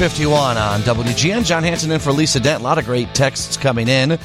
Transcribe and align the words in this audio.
451 0.00 0.56
on 0.56 0.80
WGN. 0.80 1.44
Jon 1.44 1.62
Hansen 1.62 1.90
in 1.90 2.00
for 2.00 2.10
Lisa 2.10 2.40
Dent. 2.40 2.62
A 2.62 2.64
lot 2.64 2.78
of 2.78 2.86
great 2.86 3.14
texts 3.14 3.58
coming 3.58 3.86
in. 3.86 4.18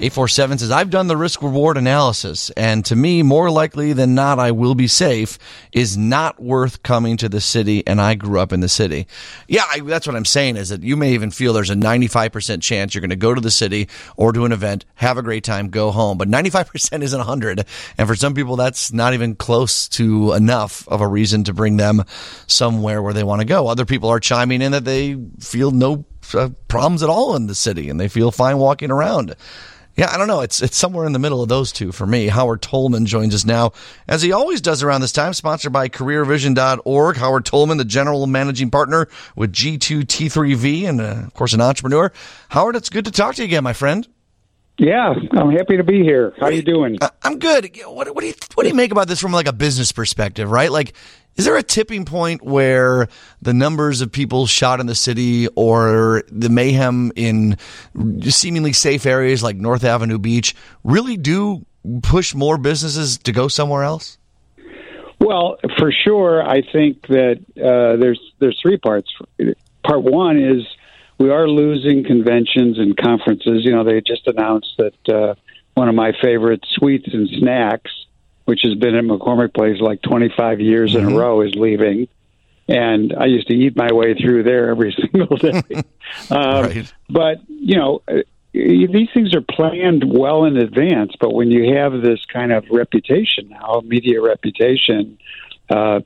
847 0.00 0.56
says, 0.56 0.70
I've 0.70 0.88
done 0.88 1.08
the 1.08 1.16
risk 1.16 1.42
reward 1.42 1.76
analysis, 1.76 2.48
and 2.56 2.82
to 2.86 2.96
me, 2.96 3.22
more 3.22 3.50
likely 3.50 3.92
than 3.92 4.14
not, 4.14 4.38
I 4.38 4.50
will 4.50 4.74
be 4.74 4.86
safe 4.86 5.38
is 5.72 5.94
not 5.94 6.42
worth 6.42 6.82
coming 6.82 7.18
to 7.18 7.28
the 7.28 7.40
city, 7.42 7.86
and 7.86 8.00
I 8.00 8.14
grew 8.14 8.40
up 8.40 8.50
in 8.54 8.60
the 8.60 8.68
city. 8.68 9.06
Yeah, 9.46 9.64
I, 9.70 9.80
that's 9.80 10.06
what 10.06 10.16
I'm 10.16 10.24
saying 10.24 10.56
is 10.56 10.70
that 10.70 10.82
you 10.82 10.96
may 10.96 11.12
even 11.12 11.30
feel 11.30 11.52
there's 11.52 11.68
a 11.68 11.74
95% 11.74 12.62
chance 12.62 12.94
you're 12.94 13.02
going 13.02 13.10
to 13.10 13.16
go 13.16 13.34
to 13.34 13.42
the 13.42 13.50
city 13.50 13.90
or 14.16 14.32
to 14.32 14.46
an 14.46 14.52
event, 14.52 14.86
have 14.94 15.18
a 15.18 15.22
great 15.22 15.44
time, 15.44 15.68
go 15.68 15.90
home. 15.90 16.16
But 16.16 16.30
95% 16.30 17.02
isn't 17.02 17.18
100. 17.18 17.66
And 17.98 18.08
for 18.08 18.16
some 18.16 18.32
people, 18.32 18.56
that's 18.56 18.94
not 18.94 19.12
even 19.12 19.34
close 19.34 19.86
to 19.90 20.32
enough 20.32 20.88
of 20.88 21.02
a 21.02 21.06
reason 21.06 21.44
to 21.44 21.52
bring 21.52 21.76
them 21.76 22.04
somewhere 22.46 23.02
where 23.02 23.12
they 23.12 23.22
want 23.22 23.42
to 23.42 23.46
go. 23.46 23.68
Other 23.68 23.84
people 23.84 24.08
are 24.08 24.18
chiming 24.18 24.62
in 24.62 24.72
that 24.72 24.86
they 24.86 25.18
feel 25.40 25.72
no 25.72 26.06
uh, 26.32 26.48
problems 26.68 27.02
at 27.02 27.10
all 27.10 27.36
in 27.36 27.48
the 27.48 27.54
city 27.54 27.90
and 27.90 28.00
they 28.00 28.08
feel 28.08 28.30
fine 28.30 28.56
walking 28.56 28.90
around. 28.90 29.36
Yeah, 30.00 30.08
I 30.10 30.16
don't 30.16 30.28
know. 30.28 30.40
It's 30.40 30.62
it's 30.62 30.78
somewhere 30.78 31.04
in 31.04 31.12
the 31.12 31.18
middle 31.18 31.42
of 31.42 31.50
those 31.50 31.72
two 31.72 31.92
for 31.92 32.06
me. 32.06 32.28
Howard 32.28 32.62
Tullman 32.62 33.04
joins 33.04 33.34
us 33.34 33.44
now, 33.44 33.72
as 34.08 34.22
he 34.22 34.32
always 34.32 34.62
does 34.62 34.82
around 34.82 35.02
this 35.02 35.12
time, 35.12 35.34
sponsored 35.34 35.74
by 35.74 35.90
CareerVision.org. 35.90 37.18
Howard 37.18 37.44
Tullman, 37.44 37.76
the 37.76 37.84
general 37.84 38.26
managing 38.26 38.70
partner 38.70 39.08
with 39.36 39.52
G2T3V, 39.52 40.88
and 40.88 41.02
uh, 41.02 41.24
of 41.26 41.34
course 41.34 41.52
an 41.52 41.60
entrepreneur. 41.60 42.10
Howard, 42.48 42.76
it's 42.76 42.88
good 42.88 43.04
to 43.04 43.10
talk 43.10 43.34
to 43.34 43.42
you 43.42 43.44
again, 43.44 43.62
my 43.62 43.74
friend. 43.74 44.08
Yeah, 44.78 45.12
I'm 45.32 45.50
happy 45.50 45.76
to 45.76 45.84
be 45.84 46.02
here. 46.02 46.32
How 46.40 46.46
are 46.46 46.52
you 46.52 46.62
doing? 46.62 46.98
I'm 47.22 47.38
good. 47.38 47.70
What, 47.84 48.14
what 48.14 48.22
do 48.22 48.26
you 48.28 48.34
what 48.54 48.62
do 48.62 48.70
you 48.70 48.74
make 48.74 48.92
about 48.92 49.06
this 49.06 49.20
from 49.20 49.32
like 49.32 49.48
a 49.48 49.52
business 49.52 49.92
perspective? 49.92 50.50
Right, 50.50 50.72
like 50.72 50.94
is 51.36 51.44
there 51.44 51.56
a 51.56 51.62
tipping 51.62 52.04
point 52.04 52.42
where 52.42 53.08
the 53.40 53.54
numbers 53.54 54.00
of 54.00 54.12
people 54.12 54.46
shot 54.46 54.80
in 54.80 54.86
the 54.86 54.94
city 54.94 55.46
or 55.48 56.22
the 56.30 56.48
mayhem 56.48 57.12
in 57.16 57.56
seemingly 58.22 58.72
safe 58.72 59.06
areas 59.06 59.42
like 59.42 59.56
North 59.56 59.84
Avenue 59.84 60.18
Beach 60.18 60.54
really 60.84 61.16
do 61.16 61.64
push 62.02 62.34
more 62.34 62.58
businesses 62.58 63.18
to 63.18 63.32
go 63.32 63.48
somewhere 63.48 63.84
else? 63.84 64.18
Well, 65.18 65.58
for 65.78 65.92
sure, 65.92 66.42
I 66.42 66.62
think 66.62 67.06
that 67.08 67.38
uh, 67.56 67.96
there's 68.00 68.20
there's 68.38 68.58
three 68.62 68.78
parts. 68.78 69.10
Part 69.84 70.02
one 70.02 70.38
is 70.38 70.66
we 71.18 71.30
are 71.30 71.46
losing 71.46 72.04
conventions 72.04 72.78
and 72.78 72.96
conferences. 72.96 73.64
You 73.64 73.72
know, 73.72 73.84
they 73.84 74.00
just 74.00 74.26
announced 74.26 74.74
that 74.78 75.14
uh, 75.14 75.34
one 75.74 75.88
of 75.88 75.94
my 75.94 76.12
favorite 76.22 76.64
sweets 76.74 77.08
and 77.12 77.28
snacks 77.38 77.90
which 78.50 78.62
has 78.64 78.74
been 78.74 78.96
at 78.96 79.04
McCormick 79.04 79.54
Place 79.54 79.80
like 79.80 80.02
25 80.02 80.60
years 80.60 80.90
mm-hmm. 80.90 80.98
in 80.98 81.04
a 81.04 81.08
mm-hmm. 81.10 81.18
row, 81.18 81.40
is 81.42 81.54
leaving. 81.54 82.08
And 82.66 83.14
I 83.16 83.26
used 83.26 83.46
to 83.46 83.54
eat 83.54 83.76
my 83.76 83.92
way 83.92 84.14
through 84.14 84.42
there 84.42 84.70
every 84.70 84.92
single 85.00 85.36
day. 85.36 85.62
um, 86.30 86.64
right. 86.64 86.92
But, 87.08 87.42
you 87.48 87.76
know, 87.76 88.02
uh, 88.08 88.22
these 88.52 89.08
things 89.14 89.36
are 89.36 89.40
planned 89.40 90.02
well 90.04 90.46
in 90.46 90.56
advance. 90.56 91.12
But 91.20 91.32
when 91.32 91.52
you 91.52 91.76
have 91.76 91.92
this 92.02 92.18
kind 92.24 92.50
of 92.50 92.64
reputation 92.72 93.50
now, 93.50 93.82
media 93.84 94.20
reputation, 94.20 95.18
uh, 95.68 96.00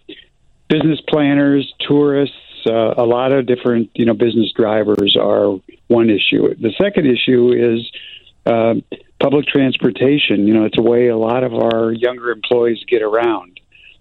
business 0.69 1.01
planners, 1.09 1.73
tourists, 1.81 2.37
uh, 2.67 2.93
a 2.99 3.07
lot 3.07 3.33
of 3.33 3.47
different, 3.47 3.89
you 3.95 4.05
know, 4.05 4.13
business 4.13 4.53
drivers 4.53 5.17
are 5.19 5.59
one 5.87 6.11
issue. 6.11 6.55
The 6.57 6.75
second 6.79 7.07
issue 7.07 7.53
is 7.53 7.91
uh, 8.45 8.75
public 9.25 9.47
transportation. 9.47 10.47
You 10.47 10.53
know, 10.53 10.65
it's 10.67 10.77
a 10.77 10.83
way 10.83 11.09
a 11.09 11.17
lot 11.17 11.45
of 11.45 11.55
our 11.55 11.91
younger 11.93 12.31
employees 12.31 12.85
get 12.87 13.01
around, 13.01 13.59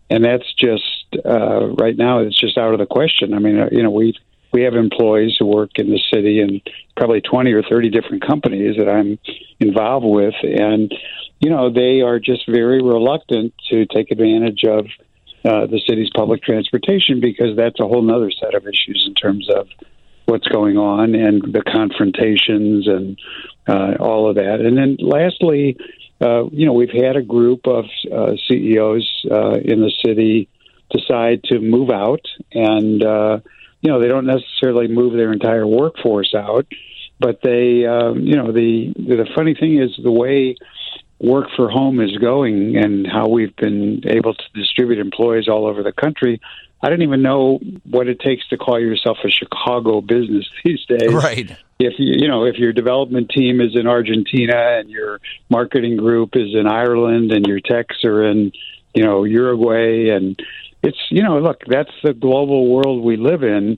and 0.10 0.26
that's 0.26 0.54
just 0.56 0.84
uh, 1.26 1.68
right 1.68 1.96
now. 1.96 2.20
It's 2.20 2.38
just 2.38 2.58
out 2.58 2.74
of 2.74 2.80
the 2.80 2.86
question. 2.86 3.34
I 3.34 3.40
mean, 3.40 3.58
uh, 3.58 3.70
you 3.72 3.84
know, 3.84 3.92
we 3.92 4.18
we 4.52 4.64
have 4.64 4.76
employees 4.76 5.38
who 5.40 5.46
work 5.46 5.72
in 5.76 5.90
the 5.90 6.00
city 6.14 6.42
and 6.42 6.62
probably 6.98 7.22
twenty 7.22 7.54
or 7.54 7.64
thirty 7.64 7.90
different 7.90 8.28
companies 8.28 8.76
that 8.78 8.90
I'm 8.90 9.18
involved 9.62 10.06
with, 10.06 10.36
and 10.44 10.94
you 11.40 11.50
know, 11.50 11.72
they 11.72 12.02
are 12.02 12.20
just 12.20 12.46
very 12.46 12.82
reluctant 12.82 13.54
to 13.70 13.86
take 13.86 14.12
advantage 14.12 14.66
of 14.66 14.88
uh, 15.46 15.68
the 15.68 15.82
city's 15.88 16.10
public 16.14 16.44
transportation 16.44 17.22
because 17.22 17.56
that's 17.56 17.80
a 17.80 17.88
whole 17.88 18.04
other 18.14 18.32
set 18.32 18.56
of 18.56 18.64
issues 18.64 19.06
in 19.08 19.14
terms 19.14 19.50
of 19.50 19.68
what's 20.26 20.48
going 20.48 20.78
on 20.78 21.16
and 21.16 21.42
the 21.42 21.62
confrontations 21.62 22.88
and 22.88 23.20
uh, 23.68 23.96
all 24.00 24.30
of 24.30 24.36
that. 24.36 24.62
And 24.62 24.78
then 24.78 24.98
lastly, 25.00 25.78
uh, 26.22 26.46
you 26.52 26.66
know, 26.66 26.74
we've 26.74 26.90
had 26.90 27.16
a 27.16 27.22
group 27.22 27.68
of 27.68 27.86
uh, 28.12 28.34
CEOs 28.48 29.26
uh, 29.30 29.56
in 29.56 29.82
the 29.82 29.92
city 30.06 30.48
decide 30.92 31.44
to 31.46 31.60
move 31.60 31.90
out, 31.90 32.26
and 32.54 33.04
uh, 33.04 33.40
you 33.82 33.92
know, 33.92 34.00
they 34.00 34.08
don't 34.08 34.26
necessarily 34.26 34.88
move 34.88 35.14
their 35.14 35.34
entire 35.34 35.68
workforce 35.68 36.34
out, 36.36 36.66
but 37.20 37.42
they, 37.42 37.86
um, 37.86 38.20
you 38.20 38.36
know, 38.36 38.52
the 38.52 38.94
the 38.96 39.26
funny 39.36 39.56
thing 39.56 39.82
is 39.82 39.92
the 40.02 40.12
way 40.12 40.56
work 41.20 41.48
for 41.56 41.70
home 41.70 42.02
is 42.02 42.16
going 42.18 42.76
and 42.78 43.08
how 43.08 43.28
we've 43.28 43.56
been 43.56 44.02
able 44.06 44.34
to 44.34 44.44
distribute 44.54 45.00
employees 45.00 45.48
all 45.48 45.66
over 45.66 45.82
the 45.82 45.94
country 45.94 46.42
I 46.84 46.90
don't 46.90 47.02
even 47.02 47.22
know 47.22 47.60
what 47.90 48.10
it 48.10 48.20
takes 48.20 48.46
to 48.50 48.58
call 48.58 48.78
yourself 48.78 49.18
a 49.24 49.30
Chicago 49.30 50.02
business 50.02 50.46
these 50.66 50.86
days. 50.86 51.14
Right. 51.14 51.50
If 51.80 51.94
you 51.98 52.14
you 52.18 52.28
know 52.28 52.44
if 52.46 52.58
your 52.58 52.74
development 52.74 53.30
team 53.30 53.62
is 53.62 53.76
in 53.76 53.88
Argentina 53.88 54.80
and 54.80 54.90
your 54.90 55.22
marketing 55.50 55.98
group 55.98 56.36
is 56.36 56.54
in 56.54 56.68
Ireland 56.68 57.32
and 57.32 57.48
your 57.48 57.60
techs 57.62 58.04
are 58.04 58.24
in 58.26 58.52
you 58.94 59.04
know 59.04 59.24
Uruguay 59.24 60.10
and 60.10 60.40
it's 60.84 61.00
you 61.10 61.24
know 61.24 61.40
look 61.40 61.62
that's 61.68 61.92
the 62.04 62.14
global 62.14 62.68
world 62.68 63.04
we 63.04 63.18
live 63.18 63.44
in 63.44 63.78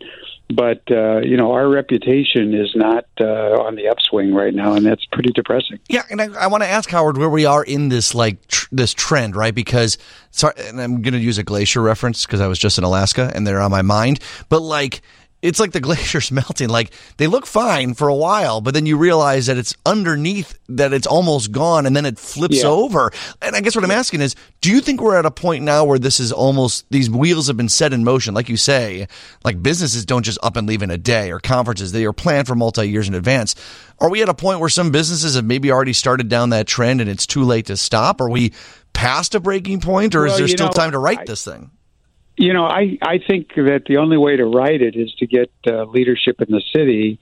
but 0.50 0.82
uh, 0.92 1.20
you 1.20 1.38
know 1.38 1.52
our 1.52 1.68
reputation 1.68 2.54
is 2.54 2.72
not 2.76 3.06
uh, 3.20 3.62
on 3.62 3.76
the 3.76 3.88
upswing 3.88 4.34
right 4.34 4.54
now, 4.54 4.74
and 4.74 4.86
that's 4.86 5.06
pretty 5.06 5.32
depressing. 5.32 5.80
Yeah, 5.90 6.04
and 6.10 6.22
I, 6.22 6.28
I 6.34 6.48
want 6.48 6.64
to 6.64 6.70
ask 6.70 6.90
Howard 6.90 7.18
where 7.18 7.30
we 7.30 7.46
are 7.46 7.64
in 7.64 7.90
this 7.90 8.14
like 8.14 8.48
tr- 8.48 8.68
this 8.72 8.94
trend, 8.94 9.36
right? 9.36 9.56
Because 9.56 9.98
sorry, 10.32 10.54
and 10.58 10.80
I'm 10.80 11.02
going 11.02 11.14
to 11.14 11.20
use 11.20 11.38
a 11.38 11.44
glacier 11.44 11.82
reference 11.82 12.26
because 12.26 12.42
I 12.42 12.48
was 12.48 12.60
just 12.60 12.78
in 12.78 12.84
Alaska 12.84 13.32
and 13.34 13.46
they're 13.46 13.62
on 13.62 13.72
my 13.72 13.82
mind, 13.82 14.20
but 14.50 14.62
like 14.62 15.02
it's 15.46 15.60
like 15.60 15.72
the 15.72 15.80
glaciers 15.82 16.32
melting. 16.32 16.70
Like 16.70 16.92
they 17.18 17.28
look 17.28 17.46
fine 17.46 17.94
for 17.94 18.08
a 18.08 18.16
while, 18.16 18.62
but 18.62 18.74
then 18.74 18.86
you 18.86 18.98
realize 18.98 19.46
that 19.46 19.58
it's 19.58 19.76
underneath 19.86 20.58
that 20.70 20.94
it's 20.94 21.08
almost 21.08 21.52
gone 21.52 21.86
and 21.86 21.96
then 21.96 22.06
it 22.06 22.18
flips 22.18 22.64
yeah. 22.64 22.68
over. 22.68 23.12
And 23.42 23.56
I 23.56 23.62
guess 23.62 23.76
what 23.76 23.86
I'm 23.86 23.92
asking 23.92 24.22
is, 24.22 24.36
do 24.62 24.72
you 24.72 24.82
think 24.82 25.02
we're 25.02 25.18
at 25.18 25.26
a 25.26 25.32
point 25.32 25.64
now 25.64 25.86
where 25.86 26.00
this 26.00 26.20
is 26.20 26.32
almost, 26.32 26.86
these 26.90 27.10
wheels 27.10 27.48
have 27.48 27.58
been 27.58 27.70
set 27.70 27.94
in 27.94 28.04
motion? 28.04 28.34
Like 28.34 28.50
you 28.50 28.58
say, 28.58 29.08
like 29.44 29.62
businesses 29.62 30.06
don't 30.06 30.24
just 30.24 30.40
up 30.42 30.56
and 30.56 30.68
leave 30.68 30.82
in 30.82 30.92
a 30.92 30.98
day 30.98 31.32
or 31.32 31.40
conferences. 31.40 31.92
They 31.92 32.06
are 32.06 32.14
planned 32.14 32.48
for 32.48 32.56
multi 32.56 32.88
years 32.90 33.08
in 33.08 33.14
advance. 33.14 33.56
Are 34.00 34.10
we 34.10 34.22
at 34.22 34.30
a 34.30 34.34
point 34.34 34.60
where 34.60 34.70
some 34.70 34.92
businesses 34.92 35.36
have 35.36 35.46
maybe 35.46 35.72
already 35.72 35.94
started 35.94 36.28
down 36.28 36.50
that 36.50 36.68
trend 36.68 37.00
and 37.02 37.10
it's 37.10 37.28
too 37.28 37.44
late 37.44 37.68
to 37.68 37.78
stop? 37.78 38.20
Are 38.20 38.30
we 38.30 38.52
past 38.94 39.36
a 39.36 39.40
breaking 39.40 39.82
point 39.82 40.16
or 40.16 40.24
well, 40.24 40.32
is 40.32 40.38
there 40.40 40.48
still 40.48 40.68
know, 40.68 40.72
time 40.72 40.92
to 40.92 41.00
write 41.00 41.20
I, 41.20 41.26
this 41.26 41.46
thing? 41.46 41.72
You 42.38 42.54
know, 42.54 42.66
I, 42.66 42.98
I 43.02 43.20
think 43.26 43.56
that 43.56 43.84
the 43.88 43.98
only 43.98 44.18
way 44.18 44.36
to 44.36 44.46
write 44.46 44.82
it 44.82 44.96
is 44.96 45.14
to 45.20 45.28
get 45.28 45.52
uh, 45.68 45.86
leadership 45.86 46.42
in 46.42 46.52
the 46.52 46.62
city 46.76 47.20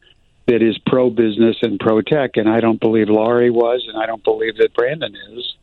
that 0.48 0.62
is 0.62 0.78
pro 0.86 1.10
business 1.10 1.58
and 1.62 1.80
pro 1.80 2.02
tech. 2.02 2.32
And 2.36 2.50
I 2.50 2.60
don't 2.60 2.80
believe 2.80 3.10
Lori 3.10 3.50
was, 3.50 3.86
and 3.88 4.02
I 4.02 4.06
don't 4.06 4.24
believe 4.24 4.58
that 4.58 4.74
Brandon 4.74 5.16
is. 5.34 5.56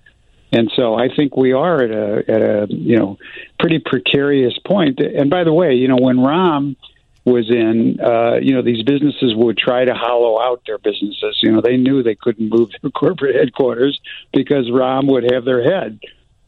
And 0.53 0.71
so 0.75 0.95
I 0.95 1.09
think 1.15 1.37
we 1.37 1.53
are 1.53 1.83
at 1.83 1.91
a 1.91 2.31
at 2.31 2.43
a 2.43 2.67
you 2.69 2.97
know 2.97 3.19
pretty 3.59 3.79
precarious 3.79 4.59
point. 4.67 5.01
And 5.01 5.31
by 5.31 5.45
the 5.45 5.53
way, 5.53 5.75
you 5.75 5.87
know 5.87 5.99
when 6.01 6.17
Rahm 6.17 6.77
was 7.25 7.51
in, 7.51 8.01
uh, 8.01 8.37
you 8.43 8.55
know 8.55 8.63
these 8.63 8.83
businesses 8.83 9.35
would 9.37 9.59
try 9.59 9.85
to 9.85 9.95
hollow 9.95 10.41
out 10.41 10.63
their 10.67 10.79
businesses. 10.79 11.39
You 11.41 11.53
know 11.53 11.61
they 11.61 11.77
knew 11.77 12.03
they 12.03 12.17
couldn't 12.17 12.49
move 12.49 12.71
their 12.83 12.91
corporate 12.95 13.37
headquarters 13.37 14.01
because 14.33 14.67
Rahm 14.67 15.11
would 15.11 15.31
have 15.33 15.45
their 15.45 15.63
head 15.63 16.01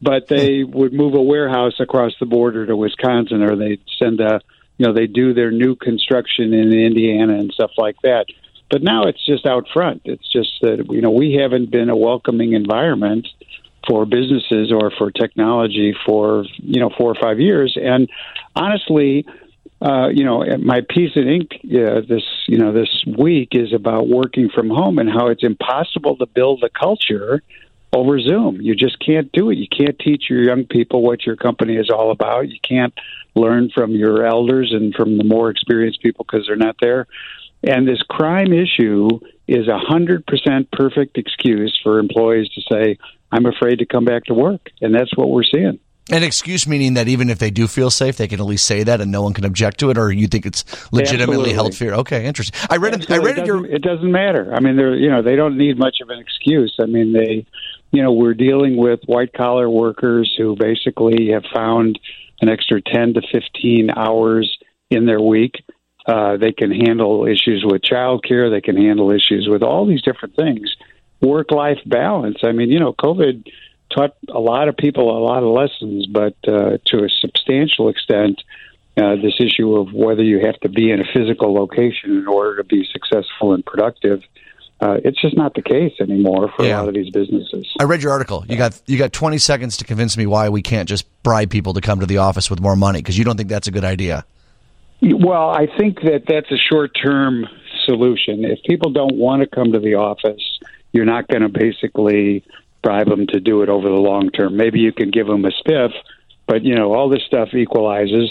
but 0.03 0.27
they 0.27 0.63
would 0.63 0.93
move 0.93 1.13
a 1.13 1.21
warehouse 1.21 1.79
across 1.79 2.11
the 2.19 2.25
border 2.25 2.65
to 2.65 2.75
Wisconsin, 2.75 3.41
or 3.41 3.55
they'd 3.55 3.81
send 3.97 4.19
a, 4.19 4.41
you 4.77 4.85
know, 4.85 4.93
they 4.93 5.07
do 5.07 5.33
their 5.33 5.51
new 5.51 5.75
construction 5.75 6.53
in 6.53 6.73
Indiana 6.73 7.35
and 7.35 7.51
stuff 7.53 7.71
like 7.77 7.95
that. 8.03 8.25
But 8.69 8.83
now 8.83 9.03
it's 9.03 9.23
just 9.25 9.45
out 9.45 9.67
front. 9.73 10.01
It's 10.05 10.29
just 10.31 10.49
that 10.61 10.87
you 10.89 11.01
know 11.01 11.11
we 11.11 11.37
haven't 11.41 11.71
been 11.71 11.89
a 11.89 11.95
welcoming 11.95 12.53
environment 12.53 13.27
for 13.87 14.05
businesses 14.05 14.71
or 14.71 14.91
for 14.97 15.11
technology 15.11 15.95
for 16.05 16.45
you 16.57 16.79
know 16.79 16.89
four 16.97 17.11
or 17.11 17.15
five 17.21 17.39
years. 17.39 17.77
And 17.79 18.09
honestly, 18.55 19.25
uh, 19.81 20.07
you 20.07 20.23
know, 20.23 20.43
my 20.57 20.81
piece 20.89 21.11
in 21.15 21.25
Inc. 21.25 21.53
uh, 21.65 22.01
this 22.07 22.23
you 22.47 22.57
know 22.57 22.73
this 22.73 22.89
week 23.17 23.49
is 23.51 23.73
about 23.73 24.07
working 24.07 24.49
from 24.49 24.69
home 24.69 24.97
and 24.97 25.09
how 25.09 25.27
it's 25.27 25.43
impossible 25.43 26.17
to 26.17 26.25
build 26.25 26.63
a 26.63 26.69
culture 26.69 27.43
over 27.95 28.19
Zoom. 28.19 28.59
You 28.61 28.75
just 28.75 28.97
can't 28.99 29.31
do 29.31 29.49
it. 29.49 29.57
You 29.57 29.67
can't 29.67 29.97
teach 29.99 30.25
your 30.29 30.41
young 30.41 30.65
people 30.65 31.01
what 31.01 31.25
your 31.25 31.35
company 31.35 31.75
is 31.75 31.89
all 31.89 32.11
about. 32.11 32.49
You 32.49 32.59
can't 32.61 32.93
learn 33.35 33.69
from 33.73 33.91
your 33.91 34.25
elders 34.25 34.71
and 34.73 34.93
from 34.93 35.17
the 35.17 35.23
more 35.23 35.49
experienced 35.49 36.01
people 36.01 36.25
because 36.25 36.47
they're 36.47 36.55
not 36.55 36.75
there. 36.81 37.07
And 37.63 37.87
this 37.87 38.01
crime 38.09 38.51
issue 38.51 39.19
is 39.47 39.67
a 39.67 39.77
hundred 39.77 40.25
percent 40.25 40.69
perfect 40.71 41.17
excuse 41.17 41.77
for 41.83 41.99
employees 41.99 42.49
to 42.49 42.61
say, 42.71 42.97
"I'm 43.31 43.45
afraid 43.45 43.79
to 43.79 43.85
come 43.85 44.05
back 44.05 44.25
to 44.25 44.33
work," 44.33 44.69
and 44.81 44.93
that's 44.93 45.15
what 45.15 45.29
we're 45.29 45.43
seeing. 45.43 45.79
An 46.11 46.21
excuse 46.21 46.67
meaning 46.67 46.95
that 46.95 47.07
even 47.07 47.29
if 47.29 47.39
they 47.39 47.49
do 47.49 47.65
feel 47.65 47.89
safe, 47.89 48.17
they 48.17 48.27
can 48.27 48.41
at 48.41 48.45
least 48.45 48.65
say 48.65 48.83
that 48.83 48.99
and 48.99 49.09
no 49.09 49.21
one 49.21 49.33
can 49.33 49.45
object 49.45 49.79
to 49.79 49.89
it, 49.89 49.97
or 49.97 50.11
you 50.11 50.27
think 50.27 50.45
it's 50.45 50.65
legitimately 50.91 51.51
Absolutely. 51.51 51.53
held 51.53 51.75
fear? 51.75 51.93
Okay, 51.93 52.25
interesting. 52.25 52.59
I 52.69 52.75
read 52.75 52.95
it. 52.95 53.09
I 53.09 53.17
read 53.17 53.37
it. 53.37 53.45
Your 53.45 53.61
doesn't, 53.61 53.73
it 53.73 53.81
doesn't 53.81 54.11
matter. 54.11 54.53
I 54.53 54.59
mean, 54.59 54.75
they're 54.75 54.95
you 54.95 55.09
know 55.09 55.21
they 55.21 55.37
don't 55.37 55.57
need 55.57 55.77
much 55.77 55.97
of 56.01 56.09
an 56.09 56.19
excuse. 56.19 56.75
I 56.81 56.87
mean, 56.87 57.13
they 57.13 57.45
you 57.91 58.03
know 58.03 58.11
we're 58.11 58.33
dealing 58.33 58.75
with 58.75 58.99
white 59.05 59.31
collar 59.31 59.69
workers 59.69 60.33
who 60.37 60.57
basically 60.57 61.29
have 61.31 61.45
found 61.53 61.97
an 62.41 62.49
extra 62.49 62.81
ten 62.81 63.13
to 63.13 63.21
fifteen 63.31 63.89
hours 63.89 64.57
in 64.89 65.05
their 65.05 65.21
week. 65.21 65.63
Uh, 66.05 66.35
they 66.35 66.51
can 66.51 66.69
handle 66.69 67.25
issues 67.25 67.63
with 67.65 67.81
childcare. 67.81 68.51
They 68.51 68.59
can 68.59 68.75
handle 68.75 69.09
issues 69.11 69.47
with 69.49 69.63
all 69.63 69.85
these 69.85 70.01
different 70.01 70.35
things. 70.35 70.75
Work 71.21 71.51
life 71.51 71.79
balance. 71.85 72.39
I 72.43 72.51
mean, 72.51 72.69
you 72.69 72.79
know, 72.81 72.91
COVID 72.91 73.47
taught 73.95 74.15
a 74.29 74.39
lot 74.39 74.67
of 74.67 74.77
people 74.77 75.17
a 75.17 75.23
lot 75.23 75.43
of 75.43 75.49
lessons, 75.49 76.05
but 76.07 76.35
uh, 76.47 76.77
to 76.87 77.03
a 77.03 77.09
substantial 77.21 77.89
extent, 77.89 78.41
uh, 78.97 79.15
this 79.15 79.33
issue 79.39 79.75
of 79.75 79.91
whether 79.93 80.21
you 80.23 80.39
have 80.45 80.59
to 80.61 80.69
be 80.69 80.91
in 80.91 80.99
a 81.01 81.05
physical 81.13 81.53
location 81.53 82.11
in 82.17 82.27
order 82.27 82.57
to 82.57 82.63
be 82.63 82.87
successful 82.91 83.53
and 83.53 83.65
productive. 83.65 84.21
Uh, 84.81 84.97
it's 85.05 85.21
just 85.21 85.37
not 85.37 85.53
the 85.55 85.61
case 85.61 85.93
anymore 86.01 86.51
for 86.55 86.65
Yeah. 86.65 86.77
a 86.77 86.79
lot 86.79 86.87
of 86.89 86.93
these 86.93 87.09
businesses. 87.09 87.65
I 87.79 87.85
read 87.85 88.03
your 88.03 88.11
article. 88.11 88.43
You 88.49 88.57
got 88.57 88.79
you 88.85 88.97
got 88.97 89.13
20 89.13 89.37
seconds 89.37 89.77
to 89.77 89.85
convince 89.85 90.17
me 90.17 90.25
why 90.25 90.49
we 90.49 90.61
can't 90.61 90.89
just 90.89 91.05
bribe 91.23 91.49
people 91.49 91.73
to 91.73 91.81
come 91.81 92.01
to 92.01 92.05
the 92.05 92.17
office 92.17 92.49
with 92.49 92.59
more 92.59 92.75
money 92.75 92.99
because 92.99 93.17
you 93.17 93.23
don't 93.23 93.37
think 93.37 93.49
that's 93.49 93.67
a 93.67 93.71
good 93.71 93.85
idea. 93.85 94.25
Well, 95.01 95.49
I 95.49 95.67
think 95.77 96.01
that 96.01 96.23
that's 96.27 96.51
a 96.51 96.57
short 96.57 96.91
term 97.01 97.45
solution. 97.85 98.45
If 98.45 98.59
people 98.63 98.91
don't 98.91 99.15
want 99.15 99.41
to 99.41 99.47
come 99.47 99.71
to 99.71 99.79
the 99.79 99.95
office, 99.95 100.41
you're 100.91 101.05
not 101.05 101.27
going 101.27 101.41
to 101.41 101.49
basically 101.49 102.43
bribe 102.83 103.07
them 103.07 103.25
to 103.27 103.39
do 103.39 103.63
it 103.63 103.69
over 103.69 103.87
the 103.87 103.95
long 103.95 104.29
term. 104.29 104.55
Maybe 104.55 104.79
you 104.79 104.91
can 104.91 105.09
give 105.09 105.25
them 105.25 105.45
a 105.45 105.51
spiff, 105.51 105.91
but 106.45 106.63
you 106.63 106.75
know 106.75 106.93
all 106.93 107.09
this 107.09 107.23
stuff 107.25 107.49
equalizes. 107.53 108.29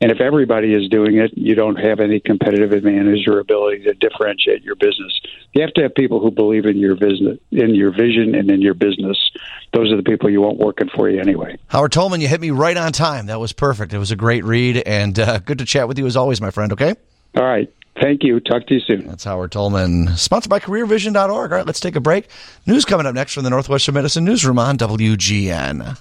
And 0.00 0.12
if 0.12 0.20
everybody 0.20 0.74
is 0.74 0.88
doing 0.90 1.16
it, 1.16 1.32
you 1.34 1.54
don't 1.54 1.76
have 1.76 1.98
any 1.98 2.20
competitive 2.20 2.72
advantage 2.72 3.26
or 3.26 3.38
ability 3.38 3.84
to 3.84 3.94
differentiate 3.94 4.62
your 4.62 4.74
business. 4.74 5.18
You 5.54 5.62
have 5.62 5.72
to 5.74 5.82
have 5.82 5.94
people 5.94 6.20
who 6.20 6.30
believe 6.30 6.66
in 6.66 6.76
your 6.76 6.94
business, 6.94 7.38
in 7.50 7.74
your 7.74 7.90
vision, 7.90 8.34
and 8.34 8.50
in 8.50 8.60
your 8.60 8.74
business. 8.74 9.16
Those 9.72 9.90
are 9.90 9.96
the 9.96 10.02
people 10.02 10.28
you 10.28 10.42
want 10.42 10.58
working 10.58 10.90
for 10.94 11.08
you 11.08 11.20
anyway. 11.20 11.56
Howard 11.68 11.92
Tullman, 11.92 12.20
you 12.20 12.28
hit 12.28 12.40
me 12.40 12.50
right 12.50 12.76
on 12.76 12.92
time. 12.92 13.26
That 13.26 13.40
was 13.40 13.52
perfect. 13.52 13.94
It 13.94 13.98
was 13.98 14.10
a 14.10 14.16
great 14.16 14.44
read 14.44 14.76
and 14.78 15.18
uh, 15.18 15.38
good 15.38 15.58
to 15.58 15.64
chat 15.64 15.88
with 15.88 15.98
you 15.98 16.06
as 16.06 16.16
always, 16.16 16.40
my 16.40 16.50
friend. 16.50 16.72
Okay. 16.72 16.94
All 17.34 17.44
right. 17.44 17.72
Thank 18.00 18.24
you. 18.24 18.40
Talk 18.40 18.66
to 18.66 18.74
you 18.74 18.80
soon. 18.80 19.06
That's 19.06 19.24
Howard 19.24 19.52
Tullman, 19.52 20.16
sponsored 20.16 20.50
by 20.50 20.58
CareerVision.org. 20.58 21.30
All 21.30 21.58
right, 21.58 21.66
let's 21.66 21.78
take 21.80 21.94
a 21.94 22.00
break. 22.00 22.28
News 22.66 22.84
coming 22.84 23.06
up 23.06 23.14
next 23.14 23.34
from 23.34 23.44
the 23.44 23.50
Northwestern 23.50 23.94
Medicine 23.94 24.24
Newsroom 24.24 24.58
on 24.58 24.76
WGN. 24.76 25.96